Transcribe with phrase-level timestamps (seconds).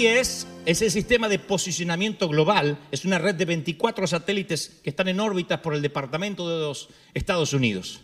[0.00, 5.08] GPS es el sistema de posicionamiento global, es una red de 24 satélites que están
[5.08, 8.00] en órbitas por el Departamento de los Estados Unidos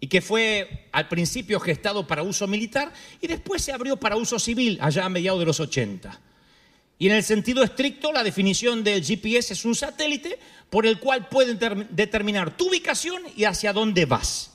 [0.00, 4.38] y que fue al principio gestado para uso militar y después se abrió para uso
[4.40, 6.20] civil allá a mediados de los 80.
[6.98, 10.36] Y en el sentido estricto, la definición del GPS es un satélite
[10.68, 14.50] por el cual pueden ter- determinar tu ubicación y hacia dónde vas.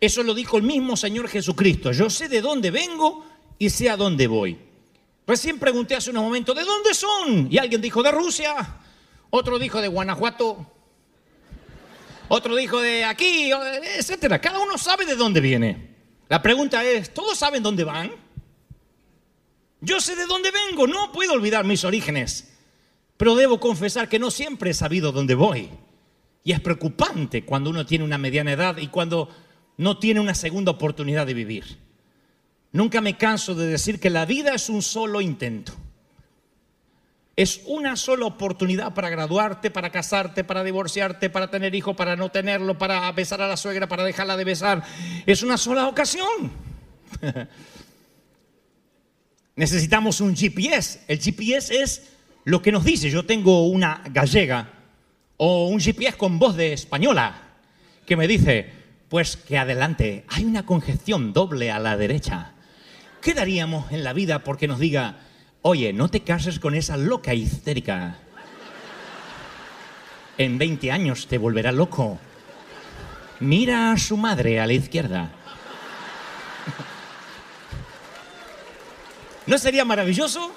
[0.00, 1.92] Eso lo dijo el mismo Señor Jesucristo.
[1.92, 3.26] Yo sé de dónde vengo
[3.58, 4.67] y sé a dónde voy.
[5.28, 7.52] Recién pregunté hace unos momentos, ¿de dónde son?
[7.52, 8.78] Y alguien dijo, de Rusia.
[9.28, 10.66] Otro dijo, de Guanajuato.
[12.28, 13.50] Otro dijo, de aquí,
[13.98, 14.40] etcétera.
[14.40, 15.96] Cada uno sabe de dónde viene.
[16.30, 18.10] La pregunta es, ¿todos saben dónde van?
[19.82, 22.56] Yo sé de dónde vengo, no puedo olvidar mis orígenes.
[23.18, 25.68] Pero debo confesar que no siempre he sabido dónde voy.
[26.42, 29.28] Y es preocupante cuando uno tiene una mediana edad y cuando
[29.76, 31.87] no tiene una segunda oportunidad de vivir.
[32.72, 35.72] Nunca me canso de decir que la vida es un solo intento.
[37.34, 42.30] Es una sola oportunidad para graduarte, para casarte, para divorciarte, para tener hijo, para no
[42.30, 44.82] tenerlo, para besar a la suegra, para dejarla de besar.
[45.24, 46.50] Es una sola ocasión.
[49.56, 51.04] Necesitamos un GPS.
[51.06, 52.02] El GPS es
[52.44, 53.08] lo que nos dice.
[53.08, 54.72] Yo tengo una gallega
[55.36, 57.42] o un GPS con voz de española
[58.04, 58.70] que me dice,
[59.08, 62.54] pues que adelante, hay una congestión doble a la derecha.
[63.20, 65.16] ¿Qué daríamos en la vida porque nos diga,
[65.62, 68.18] oye, no te cases con esa loca histérica?
[70.36, 72.18] En 20 años te volverá loco.
[73.40, 75.32] Mira a su madre a la izquierda.
[79.46, 80.52] ¿No sería maravilloso?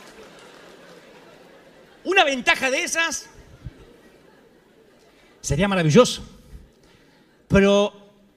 [2.03, 3.29] Una ventaja de esas
[5.41, 6.23] sería maravilloso.
[7.47, 7.93] Pero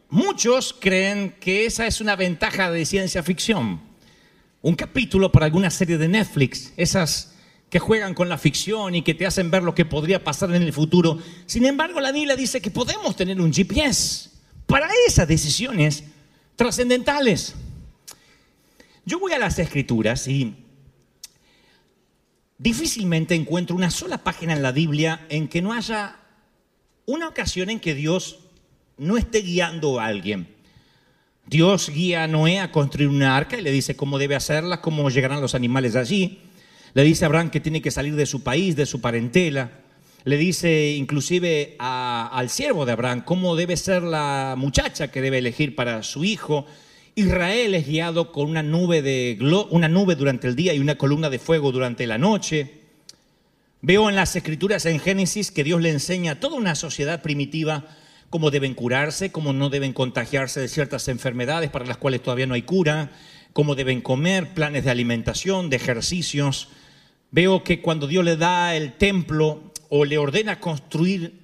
[0.08, 3.80] muchos creen que esa es una ventaja de ciencia ficción.
[4.64, 7.34] Un capítulo para alguna serie de Netflix, esas
[7.68, 10.62] que juegan con la ficción y que te hacen ver lo que podría pasar en
[10.62, 11.18] el futuro.
[11.44, 14.30] Sin embargo, la Biblia dice que podemos tener un GPS
[14.64, 16.04] para esas decisiones
[16.56, 17.54] trascendentales.
[19.04, 20.54] Yo voy a las escrituras y
[22.56, 26.16] difícilmente encuentro una sola página en la Biblia en que no haya
[27.04, 28.38] una ocasión en que Dios
[28.96, 30.53] no esté guiando a alguien.
[31.46, 35.10] Dios guía a Noé a construir una arca y le dice cómo debe hacerla, cómo
[35.10, 36.38] llegarán los animales allí.
[36.94, 39.70] Le dice a Abraham que tiene que salir de su país, de su parentela.
[40.24, 45.76] Le dice inclusive al siervo de Abraham cómo debe ser la muchacha que debe elegir
[45.76, 46.66] para su hijo.
[47.14, 49.38] Israel es guiado con una nube, de
[49.70, 52.80] una nube durante el día y una columna de fuego durante la noche.
[53.82, 57.84] Veo en las escrituras en Génesis que Dios le enseña a toda una sociedad primitiva
[58.34, 62.54] cómo deben curarse, cómo no deben contagiarse de ciertas enfermedades para las cuales todavía no
[62.54, 63.12] hay cura,
[63.52, 66.66] cómo deben comer, planes de alimentación, de ejercicios.
[67.30, 71.42] Veo que cuando Dios le da el templo o le ordena construir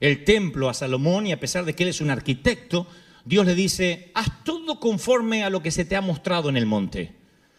[0.00, 2.86] el templo a Salomón y a pesar de que él es un arquitecto,
[3.26, 6.64] Dios le dice, haz todo conforme a lo que se te ha mostrado en el
[6.64, 7.16] monte.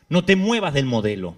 [0.10, 1.36] No te muevas del modelo.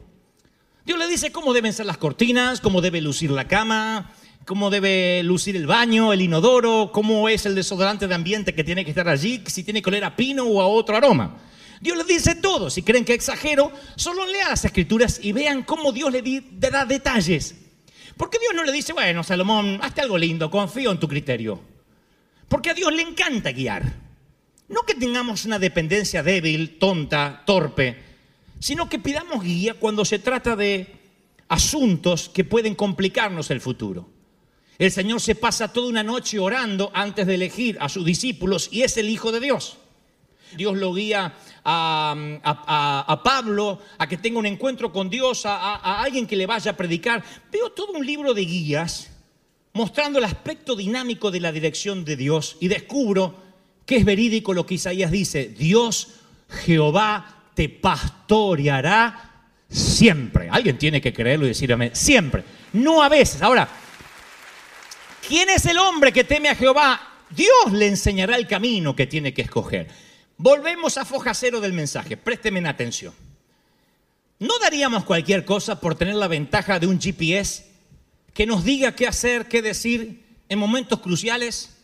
[0.86, 4.14] Dios le dice cómo deben ser las cortinas, cómo debe lucir la cama,
[4.46, 8.84] cómo debe lucir el baño, el inodoro, cómo es el desodorante de ambiente que tiene
[8.84, 11.38] que estar allí, si tiene que oler a pino o a otro aroma.
[11.80, 12.70] Dios les dice todo.
[12.70, 17.56] Si creen que exagero, solo lean las escrituras y vean cómo Dios le, da detalles.
[18.16, 21.60] Porque Dios no le dice, bueno, Salomón, hazte algo lindo, confío en tu criterio.
[22.48, 23.92] Porque a Dios le encanta guiar.
[24.70, 28.02] No que tengamos una dependencia débil, tonta, torpe,
[28.60, 30.88] sino que pidamos guía cuando se trata de
[31.50, 34.13] asuntos que pueden complicarnos el futuro.
[34.80, 38.82] El Señor se pasa toda una noche orando antes de elegir a sus discípulos y
[38.82, 39.78] es el Hijo de Dios.
[40.56, 41.34] Dios lo guía
[41.64, 46.36] a, a- Pablo a que tenga un encuentro con Dios, a, a- a alguien que
[46.36, 47.24] le vaya a predicar.
[47.52, 49.10] Veo todo un libro de guías
[49.74, 53.36] mostrando el aspecto dinámico de la dirección de Dios y descubro
[53.86, 56.10] que es verídico lo que Isaías dice, Dios
[56.66, 59.32] Jehová te pastoreará
[59.70, 60.50] siempre.
[60.52, 62.44] Alguien tiene que creerlo y decirme, siempre,
[62.74, 63.42] no a veces.
[63.42, 63.68] Ahora,
[65.28, 67.02] ¿quién es el hombre que teme a Jehová?
[67.30, 69.88] Dios le enseñará el camino que tiene que escoger.
[70.38, 73.14] Volvemos a foja cero del mensaje, présteme atención.
[74.40, 77.66] ¿No daríamos cualquier cosa por tener la ventaja de un GPS
[78.34, 81.78] que nos diga qué hacer, qué decir en momentos cruciales?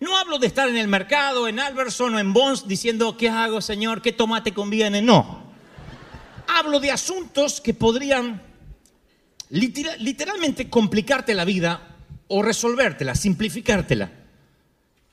[0.00, 3.60] No hablo de estar en el mercado, en Alberson o en Bonds diciendo, ¿qué hago,
[3.60, 4.02] Señor?
[4.02, 5.00] ¿Qué tomate conviene?
[5.00, 5.42] No.
[6.48, 8.42] Hablo de asuntos que podrían
[9.48, 11.91] litera- literalmente complicarte la vida
[12.34, 14.10] o resolvértela, simplificártela.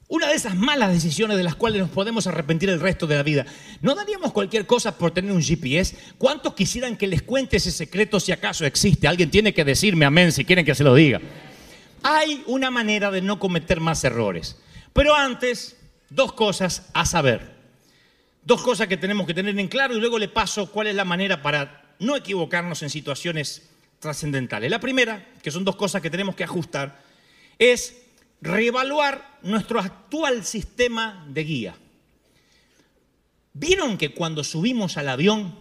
[0.08, 3.24] Una de esas malas decisiones de las cuales nos podemos arrepentir el resto de la
[3.24, 3.46] vida.
[3.82, 5.98] ¿No daríamos cualquier cosa por tener un GPS?
[6.18, 9.06] ¿Cuántos quisieran que les cuente ese secreto si acaso existe?
[9.06, 11.20] Alguien tiene que decirme amén si quieren que se lo diga.
[12.04, 14.56] Hay una manera de no cometer más errores.
[14.94, 15.76] Pero antes,
[16.10, 17.54] dos cosas a saber.
[18.46, 21.04] Dos cosas que tenemos que tener en claro y luego le paso cuál es la
[21.04, 23.70] manera para no equivocarnos en situaciones
[24.00, 24.72] trascendentales.
[24.72, 27.09] La primera, que son dos cosas que tenemos que ajustar,
[27.60, 27.96] es
[28.42, 31.76] reevaluar nuestro actual sistema de guía.
[33.54, 35.56] ¿Vieron que cuando subimos al avión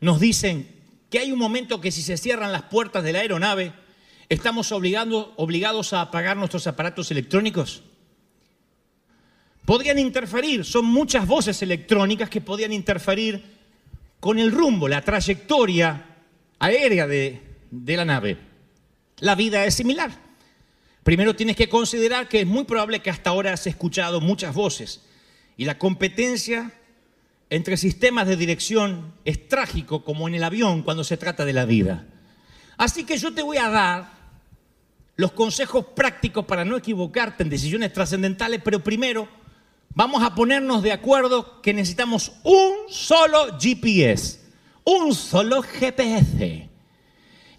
[0.00, 0.68] nos dicen
[1.10, 3.72] que hay un momento que si se cierran las puertas de la aeronave,
[4.28, 7.82] estamos obligando- obligados a apagar nuestros aparatos electrónicos?
[9.64, 13.42] Podrían interferir, son muchas voces electrónicas que podían interferir
[14.20, 16.06] con el rumbo, la trayectoria
[16.58, 17.40] aérea de
[17.96, 18.36] la nave.
[19.18, 20.21] La vida es similar.
[21.02, 25.02] Primero tienes que considerar que es muy probable que hasta ahora has escuchado muchas voces
[25.56, 26.72] y la competencia
[27.50, 31.64] entre sistemas de dirección es trágico como en el avión cuando se trata de la
[31.64, 32.06] vida.
[32.78, 34.12] Así que yo te voy a dar
[35.16, 39.28] los consejos prácticos para no equivocarte en decisiones trascendentales, pero primero
[39.94, 44.40] vamos a ponernos de acuerdo que necesitamos un solo GPS,
[44.84, 46.71] un solo GPS.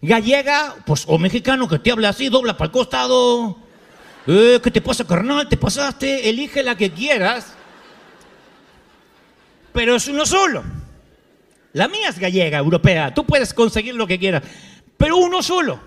[0.04, 3.56] Gallega, pues, o mexicano que te habla así, dobla para el costado.
[4.28, 5.48] Eh, ¿Qué te pasa, carnal?
[5.48, 6.30] ¿Te pasaste?
[6.30, 7.54] Elige la que quieras.
[9.72, 10.62] Pero es uno solo.
[11.72, 13.14] La mía es gallega, europea.
[13.14, 14.44] Tú puedes conseguir lo que quieras.
[14.98, 15.80] Pero uno solo.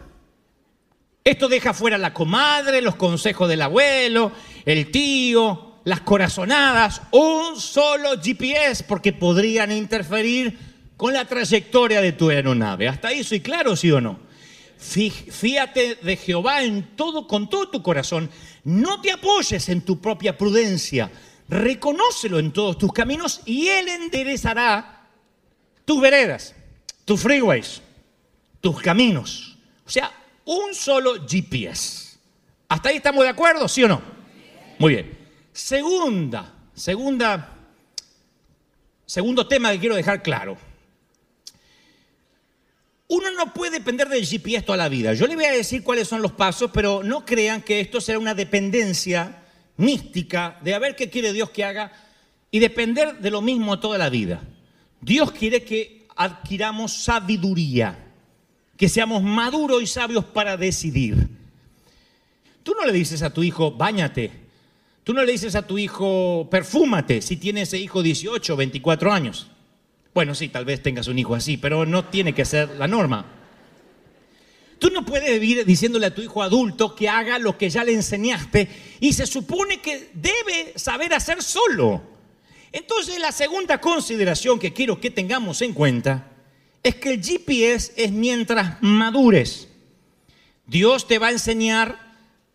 [1.23, 4.33] Esto deja fuera la comadre, los consejos del abuelo,
[4.65, 7.03] el tío, las corazonadas.
[7.11, 10.59] Un solo GPS porque podrían interferir
[10.97, 12.89] con la trayectoria de tu aeronave.
[12.89, 14.19] ¿Hasta ahí soy claro, sí o no?
[14.81, 18.31] Fí- Fíate de Jehová en todo, con todo tu corazón.
[18.65, 21.11] No te apoyes en tu propia prudencia.
[21.49, 25.07] Reconócelo en todos tus caminos y Él enderezará
[25.85, 26.55] tus veredas,
[27.05, 27.81] tus freeways,
[28.61, 29.57] tus caminos.
[29.87, 30.11] O sea,
[30.45, 32.17] un solo GPS.
[32.69, 34.03] ¿Hasta ahí estamos de acuerdo, sí o no?
[34.79, 35.17] Muy bien.
[35.53, 37.57] Segunda, segunda,
[39.07, 40.59] segundo tema que quiero dejar claro.
[43.09, 45.15] Uno no puede depender del GPS toda la vida.
[45.15, 48.19] Yo le voy a decir cuáles son los pasos, pero no crean que esto será
[48.19, 49.43] una dependencia
[49.77, 51.93] mística de a ver qué quiere Dios que haga
[52.51, 54.43] y depender de lo mismo toda la vida.
[55.01, 57.97] Dios quiere que adquiramos sabiduría,
[58.77, 61.29] que seamos maduros y sabios para decidir.
[62.63, 64.33] Tú no le dices a tu hijo, bañate.
[65.05, 69.47] Tú no le dices a tu hijo, perfúmate, si tiene ese hijo 18 24 años.
[70.17, 73.27] Bueno, sí, tal vez tengas un hijo así, pero no tiene que ser la norma.
[74.79, 77.93] Tú no puedes vivir diciéndole a tu hijo adulto que haga lo que ya le
[77.93, 78.67] enseñaste
[78.99, 82.03] y se supone que debe saber hacer solo.
[82.73, 86.33] Entonces la segunda consideración que quiero que tengamos en cuenta
[86.83, 89.69] es que el GPS es mientras madures.
[90.67, 92.07] Dios te va a enseñar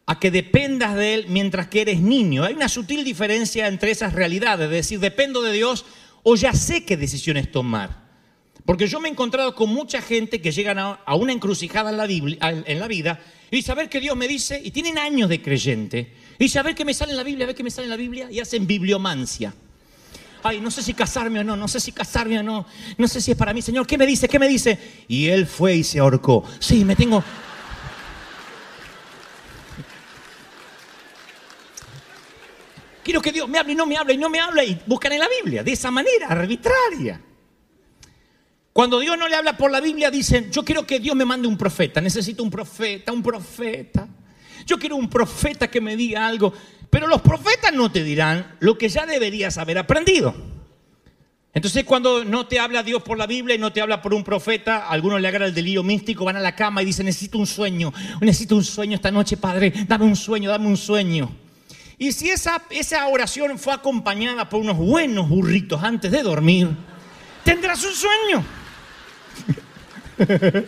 [0.08, 2.44] a que dependas de Él mientras que eres niño.
[2.44, 5.86] Hay una sutil diferencia entre esas realidades, es decir, dependo de Dios
[6.24, 8.02] o ya sé qué decisiones tomar.
[8.66, 12.06] Porque yo me he encontrado con mucha gente que llegan a, una encrucijada en la,
[12.06, 16.14] Biblia- en la vida y saber que Dios me dice, y tienen años de creyente,
[16.40, 17.98] y saber que me sale en la Biblia, a ver que me sale en la
[17.98, 19.54] Biblia, y hacen bibliomancia.
[20.44, 22.66] Ay, no sé si casarme o no, no sé si casarme o no,
[22.98, 24.28] no sé si es para mí, Señor, ¿qué me dice?
[24.30, 24.80] ¿Qué me dice?
[25.08, 26.44] Y él fue y se ahorcó.
[26.60, 27.24] Sí, me tengo...
[33.68, 35.92] Y no me hable y no me hable y buscan en la Biblia, de esa
[35.92, 37.22] manera, arbitraria.
[38.74, 41.48] Cuando Dios no le habla por la Biblia, dicen, yo quiero que Dios me mande
[41.48, 44.08] un profeta, necesito un profeta, un profeta.
[44.66, 46.54] Yo quiero un profeta que me diga algo.
[46.90, 50.36] Pero los profetas no te dirán lo que ya deberías haber aprendido.
[51.54, 54.24] Entonces cuando no te habla Dios por la Biblia y no te habla por un
[54.24, 57.38] profeta, a algunos le agarra el delirio místico, van a la cama y dicen, necesito
[57.38, 61.30] un sueño, necesito un sueño esta noche, Padre, dame un sueño, dame un sueño.
[62.02, 66.68] Y si esa, esa oración fue acompañada por unos buenos burritos antes de dormir,
[67.44, 68.44] tendrás un sueño.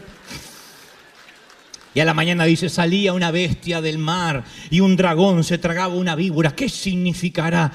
[1.96, 5.94] Y a la mañana dice, salía una bestia del mar y un dragón se tragaba
[5.94, 6.56] una víbora.
[6.56, 7.72] ¿Qué significará?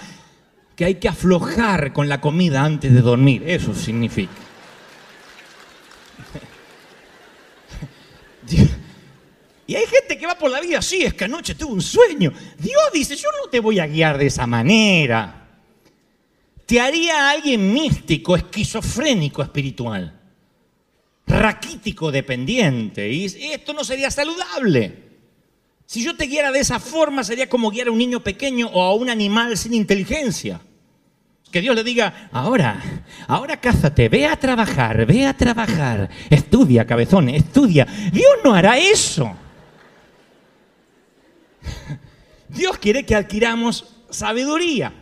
[0.75, 3.45] Que hay que aflojar con la comida antes de dormir.
[3.47, 4.48] Eso significa.
[9.69, 12.33] Y hay gente que va por la vida así, es que anoche tuve un sueño.
[12.59, 15.47] Dios dice, yo no te voy a guiar de esa manera.
[16.67, 20.19] Te haría alguien místico, esquizofrénico espiritual
[21.29, 23.09] raquítico dependiente.
[23.09, 25.07] Y esto no sería saludable.
[25.87, 28.83] Si yo te guiara de esa forma, sería como guiar a un niño pequeño o
[28.83, 30.61] a un animal sin inteligencia.
[31.51, 37.31] Que Dios le diga, ahora, ahora cázate, ve a trabajar, ve a trabajar, estudia, cabezón,
[37.31, 37.87] estudia.
[38.13, 39.35] Dios no hará eso.
[42.49, 44.93] Dios quiere que adquiramos sabiduría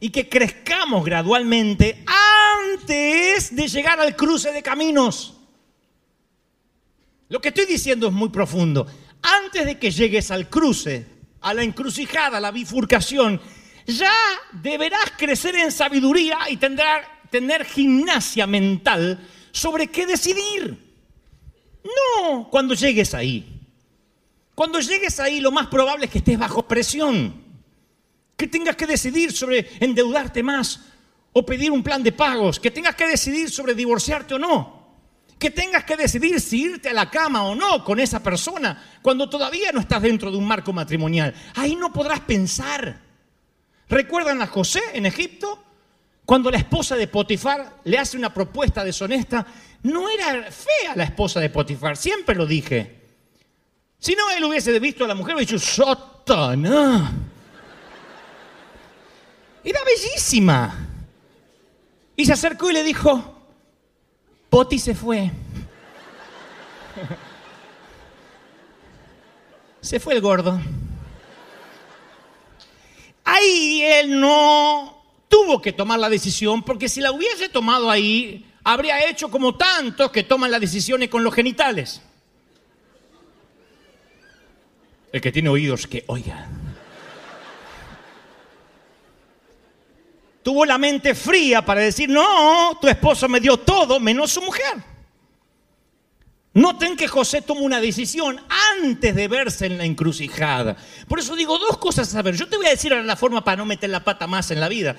[0.00, 5.34] y que crezcamos gradualmente antes de llegar al cruce de caminos.
[7.28, 8.86] Lo que estoy diciendo es muy profundo.
[9.22, 11.06] Antes de que llegues al cruce,
[11.40, 13.40] a la encrucijada, a la bifurcación,
[13.86, 14.12] ya
[14.52, 20.86] deberás crecer en sabiduría y tendrás, tener gimnasia mental sobre qué decidir.
[21.84, 23.55] No cuando llegues ahí.
[24.56, 27.44] Cuando llegues ahí, lo más probable es que estés bajo presión.
[28.36, 30.80] Que tengas que decidir sobre endeudarte más
[31.32, 32.58] o pedir un plan de pagos.
[32.58, 34.76] Que tengas que decidir sobre divorciarte o no
[35.38, 39.28] que tengas que decidir si irte a la cama o no con esa persona cuando
[39.28, 41.34] todavía no estás dentro de un marco matrimonial.
[41.54, 43.02] Ahí no podrás pensar.
[43.88, 45.62] ¿Recuerdan a José en Egipto?
[46.24, 49.46] Cuando la esposa de Potifar le hace una propuesta deshonesta,
[49.82, 52.95] no era fea la esposa de Potifar, siempre lo dije.
[53.98, 57.12] Si no, él hubiese visto a la mujer y hubiese dicho, ¡Sotana!
[59.64, 60.86] Era bellísima.
[62.14, 63.36] Y se acercó y le dijo,
[64.48, 65.30] Poti se fue.
[69.80, 70.58] Se fue el gordo.
[73.22, 79.08] Ahí él no tuvo que tomar la decisión, porque si la hubiese tomado ahí, habría
[79.08, 82.02] hecho como tantos que toman las decisiones con los genitales.
[85.12, 86.48] El que tiene oídos que oiga.
[90.46, 94.76] tuvo la mente fría para decir, no, tu esposo me dio todo menos su mujer.
[96.54, 98.40] Noten que José tomó una decisión
[98.80, 100.76] antes de verse en la encrucijada.
[101.08, 102.36] Por eso digo dos cosas a saber.
[102.36, 104.60] Yo te voy a decir ahora la forma para no meter la pata más en
[104.60, 104.94] la vida.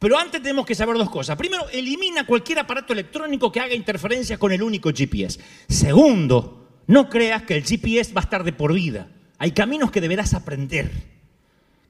[0.00, 1.36] Pero antes tenemos que saber dos cosas.
[1.36, 5.38] Primero, elimina cualquier aparato electrónico que haga interferencia con el único GPS.
[5.68, 9.06] Segundo, no creas que el GPS va a estar de por vida.
[9.40, 10.92] Hay caminos que deberás aprender.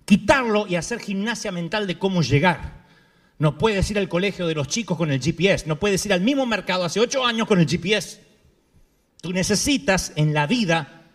[0.04, 2.86] Quitarlo y hacer gimnasia mental de cómo llegar.
[3.38, 5.66] No puedes ir al colegio de los chicos con el GPS.
[5.66, 8.20] No puedes ir al mismo mercado hace ocho años con el GPS.
[9.20, 11.08] Tú necesitas en la vida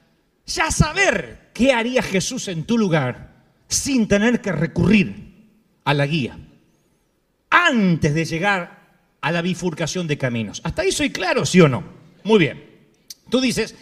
[0.46, 5.48] ya saber qué haría Jesús en tu lugar sin tener que recurrir
[5.86, 6.38] a la guía.
[7.50, 8.90] Antes de llegar
[9.22, 10.60] a la bifurcación de caminos.
[10.66, 11.82] ¿Hasta ahí soy claro, sí o no?
[12.26, 12.62] Muy bien.
[13.30, 13.74] Tú dices,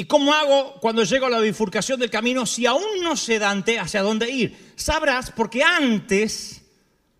[0.00, 3.78] ¿y cómo hago cuando llego a la bifurcación del camino si aún no sé Dante
[3.78, 4.72] hacia dónde ir?
[4.74, 6.62] Sabrás porque antes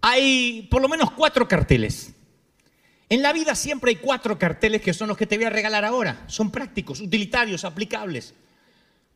[0.01, 2.15] hay por lo menos cuatro carteles.
[3.11, 5.85] En la vida siempre hay cuatro carteles que son los que te voy a regalar
[5.85, 6.25] ahora.
[6.27, 8.33] Son prácticos, utilitarios, aplicables.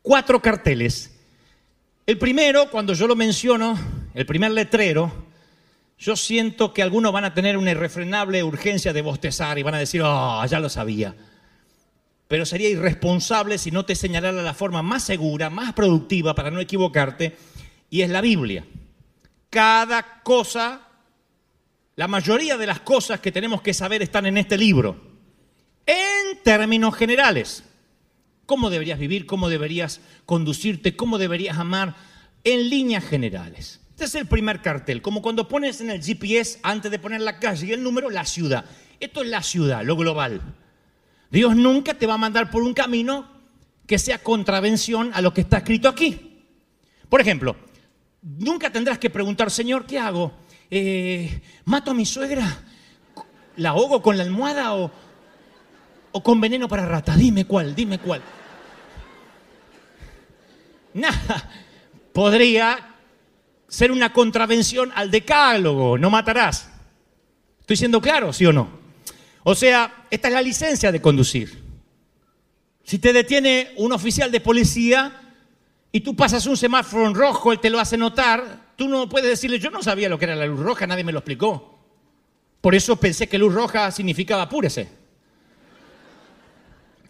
[0.03, 1.15] Cuatro carteles.
[2.05, 3.79] El primero, cuando yo lo menciono,
[4.13, 5.25] el primer letrero,
[5.97, 9.79] yo siento que algunos van a tener una irrefrenable urgencia de bostezar y van a
[9.79, 11.15] decir, oh, ya lo sabía.
[12.27, 16.59] Pero sería irresponsable si no te señalara la forma más segura, más productiva para no
[16.59, 17.37] equivocarte,
[17.89, 18.65] y es la Biblia
[19.55, 20.81] cada cosa,
[21.95, 24.99] la mayoría de las cosas que tenemos que saber están en este libro.
[25.85, 27.63] En términos generales.
[28.45, 29.25] ¿Cómo deberías vivir?
[29.25, 30.97] ¿Cómo deberías conducirte?
[30.97, 31.95] ¿Cómo deberías amar?
[32.43, 33.79] En líneas generales.
[33.91, 37.39] Este es el primer cartel, como cuando pones en el GPS, antes de poner la
[37.39, 38.65] calle y el número, la ciudad.
[38.99, 40.41] Esto es la ciudad, lo global.
[41.35, 43.27] Dios nunca te va a mandar por un camino
[43.85, 46.41] que sea contravención a lo que está escrito aquí.
[47.07, 47.55] Por ejemplo,
[48.25, 50.33] Nunca tendrás que preguntar, Señor, ¿qué hago?
[50.71, 52.63] Eh, ¿Mato a mi suegra?
[53.57, 54.91] ¿La ahogo con la almohada o,
[56.11, 57.15] o con veneno para rata?
[57.15, 58.23] Dime cuál, dime cuál.
[60.95, 61.51] nada
[62.13, 62.95] podría
[63.67, 66.71] ser una contravención al decálogo, no matarás.
[67.59, 68.74] ¿Estoy siendo claro, sí o no?
[69.47, 71.61] O sea, esta es la licencia de conducir.
[72.83, 75.21] Si te detiene un oficial de policía
[75.91, 79.59] y tú pasas un semáforo rojo, él te lo hace notar, tú no puedes decirle,
[79.59, 81.77] yo no sabía lo que era la luz roja, nadie me lo explicó.
[82.59, 84.89] Por eso pensé que luz roja significaba apúrese.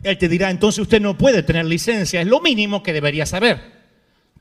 [0.04, 3.62] Él te dirá, entonces usted no puede tener licencia, es lo mínimo que debería saber.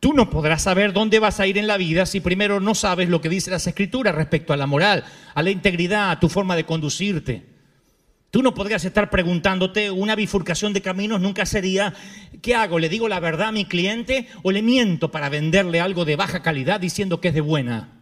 [0.01, 3.09] Tú no podrás saber dónde vas a ir en la vida si primero no sabes
[3.09, 6.57] lo que dice las escrituras respecto a la moral, a la integridad, a tu forma
[6.57, 7.54] de conducirte.
[8.35, 11.95] Tú no podrías estar preguntándote, una bifurcación de caminos nunca sería,
[12.43, 12.81] ¿qué hago?
[12.81, 16.43] ¿Le digo la verdad a mi cliente o le miento para venderle algo de baja
[16.43, 17.93] calidad diciendo que es de buena?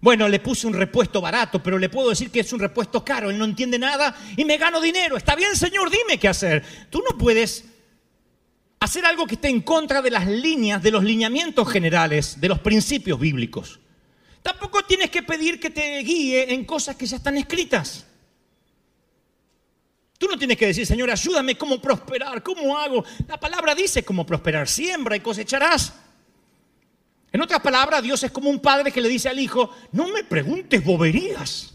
[0.00, 3.28] Bueno, le puse un repuesto barato, pero le puedo decir que es un repuesto caro,
[3.28, 5.18] él no entiende nada y me gano dinero.
[5.18, 6.64] Está bien, Señor, dime qué hacer.
[6.88, 7.66] Tú no puedes
[8.80, 12.60] hacer algo que esté en contra de las líneas, de los lineamientos generales, de los
[12.60, 13.78] principios bíblicos.
[14.40, 18.06] Tampoco tienes que pedir que te guíe en cosas que ya están escritas.
[20.22, 23.04] Tú no tienes que decir, Señor, ayúdame cómo prosperar, cómo hago.
[23.26, 25.94] La palabra dice cómo prosperar, siembra y cosecharás.
[27.32, 30.22] En otras palabras, Dios es como un padre que le dice al hijo, no me
[30.22, 31.74] preguntes boberías.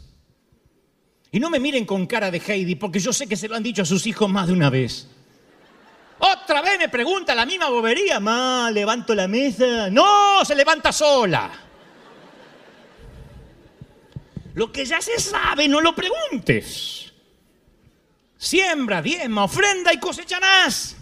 [1.30, 3.63] Y no me miren con cara de Heidi, porque yo sé que se lo han
[3.63, 5.10] dicho a sus hijos más de una vez.
[6.20, 8.22] Otra vez me pregunta la misma bobería.
[8.22, 9.89] Ma, levanto la mesa.
[9.89, 11.51] No, se levanta sola.
[14.54, 17.07] Lo que ya se sabe, no lo preguntes.
[18.38, 20.96] Siembra, diezma, ofrenda y cosecharás.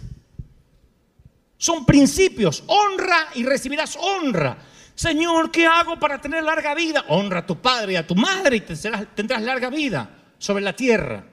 [1.58, 2.64] Son principios.
[2.66, 4.58] Honra y recibirás honra.
[4.94, 7.04] Señor, ¿qué hago para tener larga vida?
[7.08, 11.24] Honra a tu padre y a tu madre y tendrás larga vida sobre la tierra.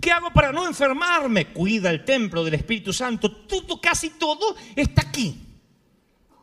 [0.00, 1.48] ¿Qué hago para no enfermarme?
[1.48, 3.30] Cuida el templo del Espíritu Santo.
[3.30, 5.36] Todo, casi todo está aquí.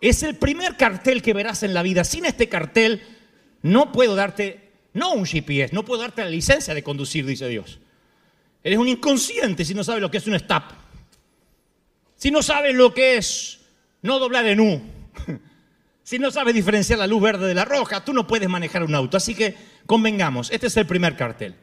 [0.02, 2.04] Es el primer cartel que verás en la vida.
[2.04, 3.02] Sin este cartel
[3.62, 7.80] no puedo darte, no un GPS, no puedo darte la licencia de conducir, dice Dios.
[8.64, 10.64] Eres un inconsciente si no sabes lo que es un stop.
[12.16, 13.60] Si no sabes lo que es
[14.02, 14.82] no doblar en U.
[16.02, 18.96] Si no sabes diferenciar la luz verde de la roja, tú no puedes manejar un
[18.96, 19.16] auto.
[19.16, 21.54] Así que convengamos, este es el primer cartel.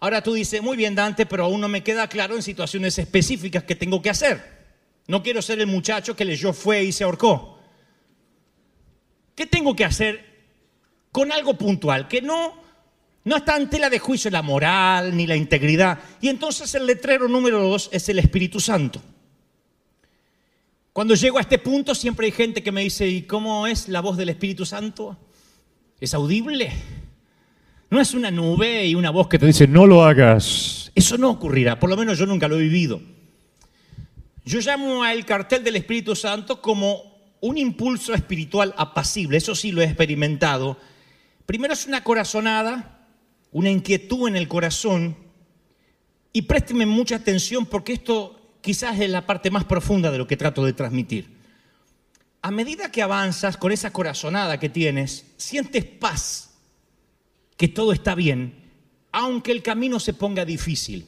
[0.00, 3.64] Ahora tú dices, muy bien Dante, pero aún no me queda claro en situaciones específicas
[3.64, 4.42] que tengo que hacer.
[5.08, 7.60] No quiero ser el muchacho que leyó fue y se ahorcó.
[9.34, 10.24] ¿Qué tengo que hacer
[11.12, 12.08] con algo puntual?
[12.08, 12.54] Que no,
[13.26, 15.98] no está en tela de juicio la moral ni la integridad.
[16.20, 19.02] Y entonces el letrero número dos es el Espíritu Santo.
[20.92, 24.00] Cuando llego a este punto siempre hay gente que me dice, ¿y cómo es la
[24.00, 25.18] voz del Espíritu Santo?
[25.98, 26.70] ¿Es audible?
[27.90, 30.92] No es una nube y una voz que te dice, no lo hagas.
[30.94, 33.02] Eso no ocurrirá, por lo menos yo nunca lo he vivido.
[34.44, 39.82] Yo llamo al cartel del Espíritu Santo como un impulso espiritual apacible, eso sí lo
[39.82, 40.78] he experimentado.
[41.44, 42.95] Primero es una corazonada,
[43.56, 45.16] una inquietud en el corazón,
[46.30, 50.36] y présteme mucha atención porque esto quizás es la parte más profunda de lo que
[50.36, 51.38] trato de transmitir.
[52.42, 56.50] A medida que avanzas con esa corazonada que tienes, sientes paz
[57.56, 58.52] que todo está bien,
[59.10, 61.06] aunque el camino se ponga difícil.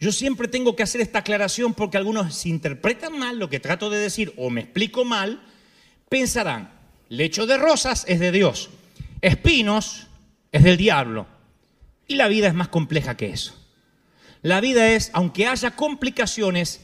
[0.00, 4.00] Yo siempre tengo que hacer esta aclaración porque algunos interpretan mal lo que trato de
[4.00, 5.44] decir o me explico mal,
[6.08, 6.72] pensarán,
[7.08, 8.68] lecho de rosas es de Dios,
[9.20, 10.08] espinos
[10.50, 11.35] es del diablo.
[12.08, 13.54] Y la vida es más compleja que eso.
[14.42, 16.80] La vida es, aunque haya complicaciones,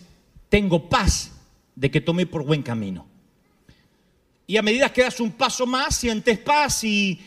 [0.48, 1.32] tengo paz
[1.74, 3.06] de que tome por buen camino.
[4.46, 7.20] Y a medida que das un paso más, sientes paz y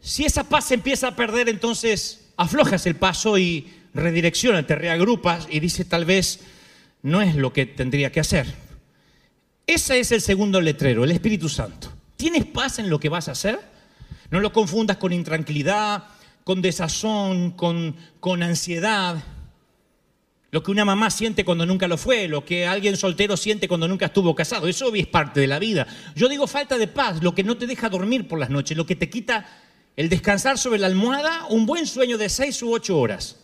[0.00, 5.48] si esa paz se empieza a perder, entonces aflojas el paso y redirecciona, te reagrupas
[5.50, 6.40] y dice tal vez
[7.02, 8.46] no es lo que tendría que hacer.
[9.66, 11.92] Ese es el segundo letrero, el Espíritu Santo.
[12.16, 13.60] ¿Tienes paz en lo que vas a hacer?
[14.30, 16.04] No lo confundas con intranquilidad,
[16.48, 19.22] con desazón, con, con ansiedad.
[20.50, 23.86] Lo que una mamá siente cuando nunca lo fue, lo que alguien soltero siente cuando
[23.86, 24.66] nunca estuvo casado.
[24.66, 25.86] Eso es parte de la vida.
[26.16, 28.86] Yo digo falta de paz, lo que no te deja dormir por las noches, lo
[28.86, 29.46] que te quita
[29.94, 33.36] el descansar sobre la almohada, un buen sueño de seis u ocho horas.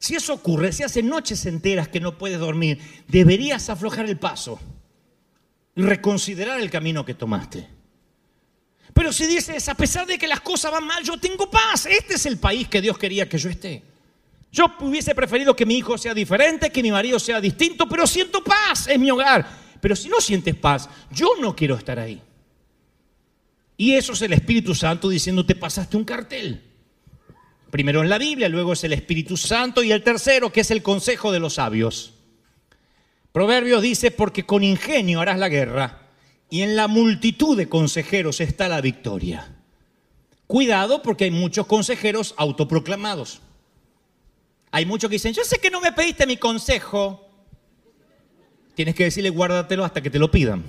[0.00, 4.58] Si eso ocurre, si hace noches enteras que no puedes dormir, deberías aflojar el paso
[5.76, 7.75] y reconsiderar el camino que tomaste.
[8.96, 12.14] Pero si dices, a pesar de que las cosas van mal, yo tengo paz, este
[12.14, 13.82] es el país que Dios quería que yo esté.
[14.50, 18.42] Yo hubiese preferido que mi hijo sea diferente, que mi marido sea distinto, pero siento
[18.42, 19.46] paz, es mi hogar.
[19.82, 22.22] Pero si no sientes paz, yo no quiero estar ahí.
[23.76, 26.62] Y eso es el Espíritu Santo diciendo, te pasaste un cartel.
[27.70, 30.82] Primero en la Biblia, luego es el Espíritu Santo y el tercero, que es el
[30.82, 32.14] consejo de los sabios.
[33.30, 36.05] Proverbios dice, porque con ingenio harás la guerra
[36.48, 39.52] y en la multitud de consejeros está la victoria.
[40.46, 43.40] Cuidado porque hay muchos consejeros autoproclamados.
[44.70, 47.28] Hay muchos que dicen, yo sé que no me pediste mi consejo.
[48.74, 50.62] Tienes que decirle, guárdatelo hasta que te lo pidan.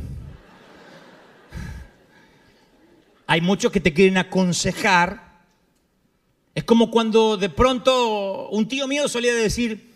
[3.28, 5.42] Hay muchos que te quieren aconsejar.
[6.56, 9.87] Es como cuando de pronto un tío mío solía decir,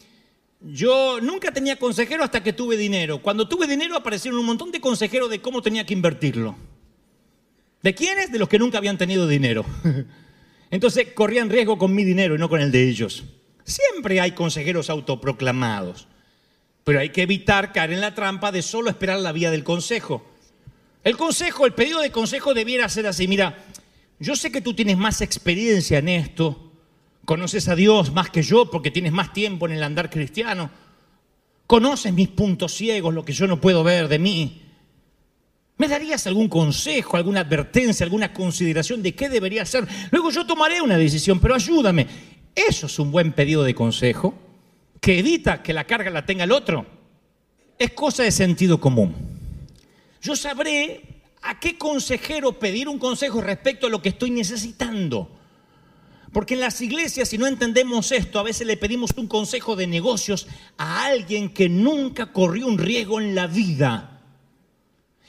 [0.64, 3.22] yo nunca tenía consejero hasta que tuve dinero.
[3.22, 6.56] Cuando tuve dinero aparecieron un montón de consejeros de cómo tenía que invertirlo.
[7.82, 8.32] ¿De quiénes?
[8.32, 9.66] De los que nunca habían tenido dinero.
[10.72, 13.24] Entonces corrían riesgo con mi dinero y no con el de ellos.
[13.64, 16.08] Siempre hay consejeros autoproclamados,
[16.84, 20.26] pero hay que evitar caer en la trampa de solo esperar la vía del consejo.
[21.04, 23.66] El consejo, el pedido de consejo debiera ser así, mira,
[24.20, 26.71] yo sé que tú tienes más experiencia en esto,
[27.26, 30.70] conoces a Dios más que yo porque tienes más tiempo en el andar cristiano,
[31.68, 34.62] conoces mis puntos ciegos, lo que yo no puedo ver de mí.
[35.78, 39.88] ¿Me darías algún consejo, alguna advertencia, alguna consideración de qué debería hacer?
[40.12, 42.08] Luego yo tomaré una decisión, pero ayúdame.
[42.54, 44.34] Eso es un buen pedido de consejo
[45.00, 46.86] que evita que la carga la tenga el otro.
[47.80, 49.16] Es cosa de sentido común.
[50.22, 51.02] Yo sabré
[51.42, 55.41] a qué consejero pedir un consejo respecto a lo que estoy necesitando.
[56.32, 59.88] Porque en las iglesias, si no entendemos esto, a veces le pedimos un consejo de
[59.88, 64.22] negocios a alguien que nunca corrió un riesgo en la vida.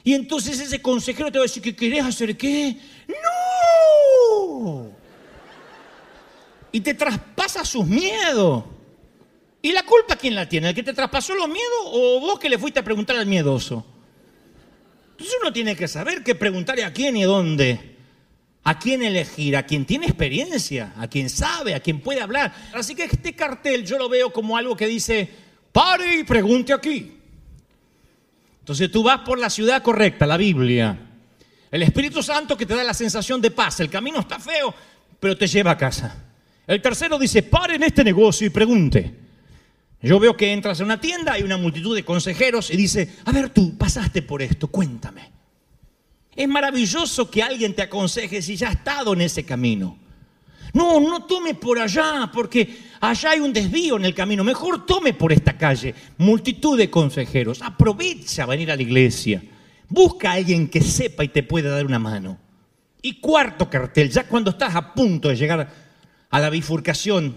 [0.05, 2.77] Y entonces ese consejero te va a decir que querés hacer qué.
[3.09, 4.93] ¡No!
[6.73, 8.65] y te traspasa sus miedos.
[9.61, 10.71] ¿Y la culpa quién la tiene?
[10.71, 13.87] ¿El que te traspasó los miedos o vos que le fuiste a preguntar al miedoso?
[15.13, 17.92] Entonces uno tiene que saber qué preguntarle a quién y dónde.
[18.65, 22.55] A quién elegir, a quien tiene experiencia, a quien sabe, a quien puede hablar.
[22.75, 25.29] Así que este cartel yo lo veo como algo que dice,
[25.73, 27.19] pare y pregunte aquí.
[28.61, 30.97] Entonces tú vas por la ciudad correcta, la Biblia.
[31.73, 33.81] El Espíritu Santo que te da la sensación de paz.
[33.81, 34.73] El camino está feo,
[35.19, 36.25] pero te lleva a casa.
[36.67, 39.23] El tercero dice, pare en este negocio y pregunte.
[40.01, 43.33] Yo veo que entras a una tienda, hay una multitud de consejeros y dice, a
[43.33, 45.31] ver tú, pasaste por esto, cuéntame.
[46.35, 49.99] Es maravilloso que alguien te aconseje si ya ha estado en ese camino.
[50.73, 54.43] No, no tome por allá, porque allá hay un desvío en el camino.
[54.43, 55.95] Mejor tome por esta calle.
[56.17, 57.61] Multitud de consejeros.
[57.61, 59.43] Aprovecha venir a la iglesia.
[59.89, 62.39] Busca a alguien que sepa y te pueda dar una mano.
[63.03, 65.69] Y cuarto cartel, ya cuando estás a punto de llegar
[66.31, 67.37] a la bifurcación,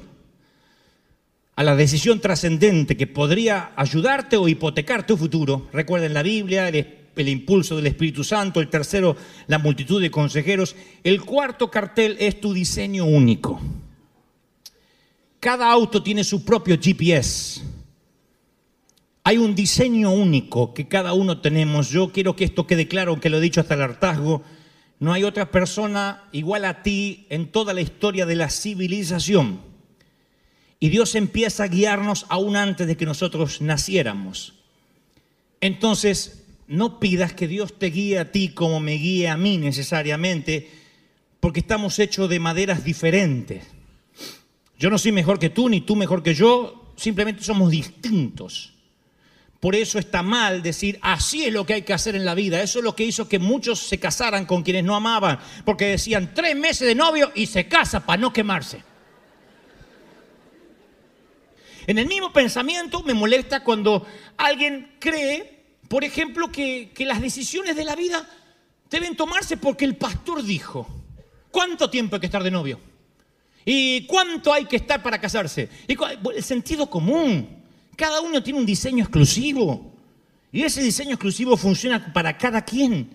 [1.56, 5.68] a la decisión trascendente que podría ayudarte o hipotecar tu futuro.
[5.74, 8.60] Recuerden la Biblia, el, impulso del Espíritu Santo.
[8.60, 9.16] El tercero,
[9.48, 10.76] la multitud de consejeros.
[11.04, 13.62] El cuarto cartel es tu diseño único.
[15.40, 17.62] Cada auto tiene su propio GPS.
[19.24, 21.90] Hay un diseño único que cada uno tenemos.
[21.90, 24.44] Yo quiero que esto quede claro, aunque lo he dicho hasta el hartazgo.
[25.00, 29.60] No hay otra persona igual a ti en toda la historia de la civilización.
[30.80, 34.54] Y Dios empieza a guiarnos aún antes de que nosotros naciéramos.
[35.62, 40.70] Entonces, no pidas que Dios te guíe a ti como me guíe a mí necesariamente,
[41.40, 43.64] porque estamos hechos de maderas diferentes.
[44.78, 48.74] Yo no soy mejor que tú, ni tú mejor que yo, simplemente somos distintos.
[49.60, 52.62] Por eso está mal decir, así es lo que hay que hacer en la vida.
[52.62, 56.34] Eso es lo que hizo que muchos se casaran con quienes no amaban, porque decían
[56.36, 58.84] tres meses de novio y se casa para no quemarse.
[61.88, 64.06] En el mismo pensamiento me molesta cuando
[64.38, 65.55] alguien cree,
[65.88, 68.28] por ejemplo, que, que las decisiones de la vida
[68.90, 70.88] deben tomarse porque el pastor dijo,
[71.52, 72.80] ¿cuánto tiempo hay que estar de novio?
[73.66, 75.70] ¿Y cuánto hay que estar para casarse?
[75.88, 77.64] El sentido común.
[77.96, 79.92] Cada uno tiene un diseño exclusivo.
[80.52, 83.10] Y ese diseño exclusivo funciona para cada quien.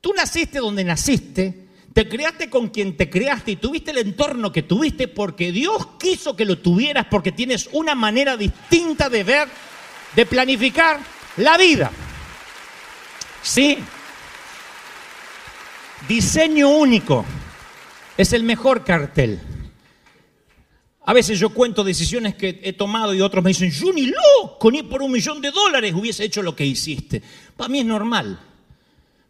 [0.00, 4.62] Tú naciste donde naciste, te creaste con quien te creaste y tuviste el entorno que
[4.62, 9.48] tuviste porque Dios quiso que lo tuvieras porque tienes una manera distinta de ver,
[10.14, 11.00] de planificar
[11.36, 11.90] la vida.
[13.42, 13.78] Sí.
[16.08, 17.24] Diseño único.
[18.16, 19.40] Es el mejor cartel.
[21.04, 24.70] A veces yo cuento decisiones que he tomado y otros me dicen, yo ni loco,
[24.70, 27.22] ni por un millón de dólares hubiese hecho lo que hiciste.
[27.56, 28.38] Para mí es normal.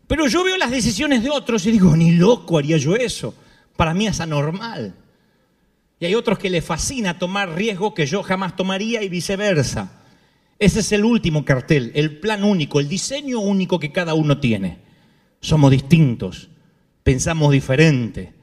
[0.08, 3.34] Pero yo veo las decisiones de otros y digo, ni loco haría yo eso.
[3.76, 4.94] Para mí es anormal.
[6.00, 9.97] Y hay otros que les fascina tomar riesgo que yo jamás tomaría y viceversa.
[10.58, 14.78] Ese es el último cartel, el plan único, el diseño único que cada uno tiene.
[15.40, 16.48] Somos distintos,
[17.04, 18.34] pensamos diferente,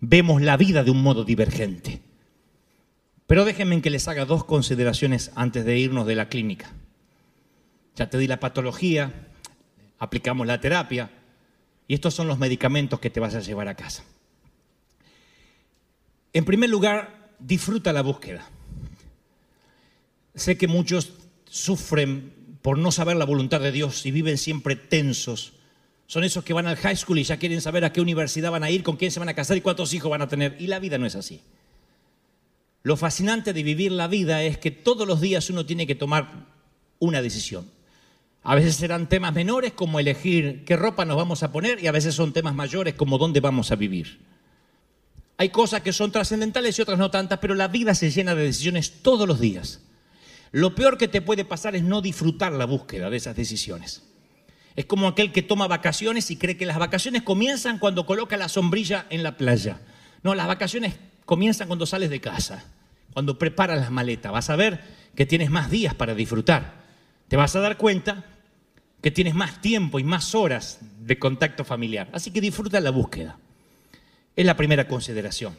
[0.00, 2.00] vemos la vida de un modo divergente.
[3.26, 6.72] Pero déjenme que les haga dos consideraciones antes de irnos de la clínica.
[7.96, 9.28] Ya te di la patología,
[9.98, 11.10] aplicamos la terapia
[11.88, 14.04] y estos son los medicamentos que te vas a llevar a casa.
[16.32, 18.48] En primer lugar, disfruta la búsqueda.
[20.34, 21.23] Sé que muchos
[21.54, 25.52] sufren por no saber la voluntad de Dios y viven siempre tensos.
[26.08, 28.64] Son esos que van al high school y ya quieren saber a qué universidad van
[28.64, 30.56] a ir, con quién se van a casar y cuántos hijos van a tener.
[30.58, 31.40] Y la vida no es así.
[32.82, 36.28] Lo fascinante de vivir la vida es que todos los días uno tiene que tomar
[36.98, 37.70] una decisión.
[38.42, 41.92] A veces serán temas menores como elegir qué ropa nos vamos a poner y a
[41.92, 44.18] veces son temas mayores como dónde vamos a vivir.
[45.36, 48.42] Hay cosas que son trascendentales y otras no tantas, pero la vida se llena de
[48.42, 49.83] decisiones todos los días.
[50.54, 54.04] Lo peor que te puede pasar es no disfrutar la búsqueda de esas decisiones.
[54.76, 58.48] Es como aquel que toma vacaciones y cree que las vacaciones comienzan cuando coloca la
[58.48, 59.80] sombrilla en la playa.
[60.22, 62.62] No, las vacaciones comienzan cuando sales de casa,
[63.14, 64.30] cuando preparas las maletas.
[64.30, 64.80] Vas a ver
[65.16, 66.84] que tienes más días para disfrutar.
[67.26, 68.24] Te vas a dar cuenta
[69.02, 72.08] que tienes más tiempo y más horas de contacto familiar.
[72.12, 73.38] Así que disfruta la búsqueda.
[74.36, 75.56] Es la primera consideración.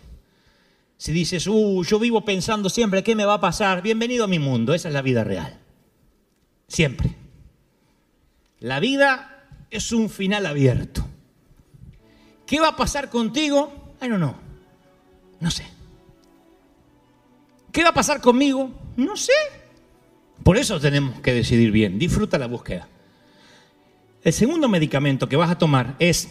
[0.97, 4.39] Si dices, uh, yo vivo pensando siempre qué me va a pasar, bienvenido a mi
[4.39, 5.59] mundo, esa es la vida real.
[6.67, 7.15] Siempre.
[8.59, 11.05] La vida es un final abierto.
[12.45, 13.93] ¿Qué va a pasar contigo?
[13.99, 14.35] Bueno, no,
[15.39, 15.65] no sé.
[17.71, 18.71] ¿Qué va a pasar conmigo?
[18.95, 19.33] No sé.
[20.43, 21.99] Por eso tenemos que decidir bien.
[21.99, 22.87] Disfruta la búsqueda.
[24.23, 26.29] El segundo medicamento que vas a tomar es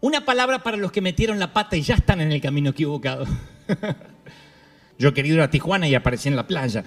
[0.00, 3.26] una palabra para los que metieron la pata y ya están en el camino equivocado.
[4.98, 6.84] Yo querido ir a Tijuana y aparecí en la playa.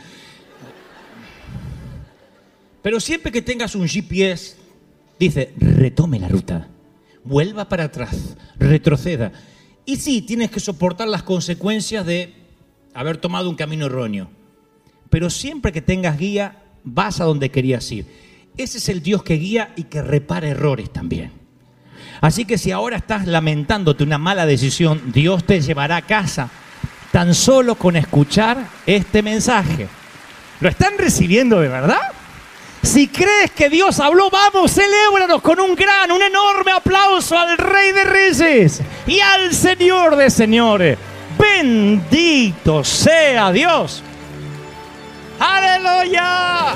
[2.82, 4.56] Pero siempre que tengas un GPS,
[5.19, 6.67] dice, retome la ruta,
[7.24, 9.32] vuelva para atrás, retroceda.
[9.86, 12.34] Y sí, tienes que soportar las consecuencias de
[12.93, 14.30] haber tomado un camino erróneo.
[15.10, 18.06] Pero siempre que tengas guía, vas a donde querías ir.
[18.58, 21.40] Ese es el Dios que guía y que repara errores también.
[22.22, 26.50] Así que si ahora estás lamentándote una mala decisión, Dios te llevará a casa
[27.12, 29.88] tan solo con escuchar este mensaje.
[30.60, 32.00] ¿Lo están recibiendo de verdad?
[32.84, 37.92] Si crees que Dios habló, vamos, celébranos con un gran, un enorme aplauso al Rey
[37.92, 40.98] de Reyes y al Señor de Señores.
[41.38, 44.04] Bendito sea Dios.
[45.40, 46.76] Aleluya.